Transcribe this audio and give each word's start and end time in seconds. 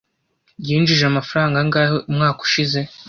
Yinjije 0.67 1.03
amafaranga 1.11 1.55
angahe 1.63 1.93
umwaka 2.09 2.39
ushize? 2.47 2.79